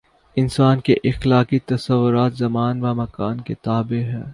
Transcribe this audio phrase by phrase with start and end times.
[0.35, 4.23] انسان کے اخلاقی تصورات زمان و مکان کے تابع ہیں۔